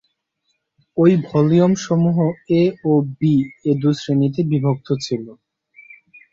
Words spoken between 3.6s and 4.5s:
এ দু’শ্রেণীতে